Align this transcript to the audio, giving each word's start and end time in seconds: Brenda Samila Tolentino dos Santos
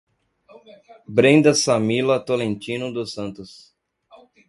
Brenda 1.07 1.53
Samila 1.53 2.25
Tolentino 2.25 2.91
dos 2.91 3.11
Santos 3.13 3.71